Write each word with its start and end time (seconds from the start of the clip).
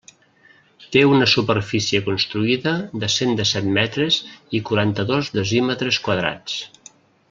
Té 0.95 1.03
una 1.09 1.27
superfície 1.33 2.01
construïda 2.07 2.75
de 3.05 3.11
cent 3.17 3.37
dèsset 3.43 3.71
metres 3.79 4.21
i 4.61 4.65
quaranta-dos 4.71 5.35
decímetres 5.41 6.05
quadrats. 6.09 6.63